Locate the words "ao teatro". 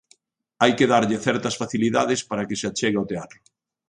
2.99-3.39